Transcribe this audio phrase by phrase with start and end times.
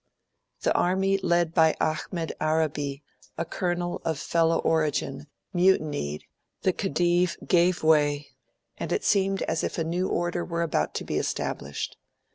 [0.61, 3.03] The army led by Ahmed Arabi,
[3.37, 6.23] a Colonel of fellah origin, mutinied,
[6.63, 8.29] the Khedive gave way,
[8.79, 11.97] and it seemed as if a new order were about to be established.